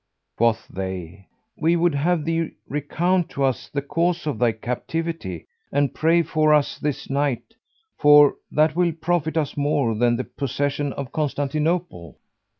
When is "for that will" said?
7.99-8.93